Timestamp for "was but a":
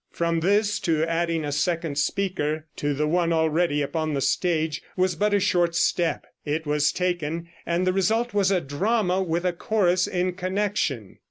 4.97-5.39